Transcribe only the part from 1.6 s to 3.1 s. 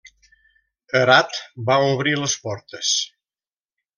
va obrir les portes.